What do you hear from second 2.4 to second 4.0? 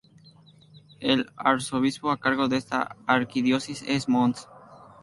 de esta arquidiócesis